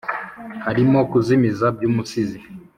[0.65, 2.39] harimo kuzimiza by’umusizi